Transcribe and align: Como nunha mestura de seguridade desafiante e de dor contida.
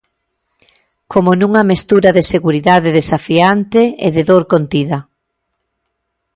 Como 1.11 1.31
nunha 1.39 1.63
mestura 1.71 2.09
de 2.17 2.23
seguridade 2.33 2.95
desafiante 2.99 3.81
e 4.05 4.07
de 4.15 4.23
dor 4.29 4.43
contida. 4.53 4.97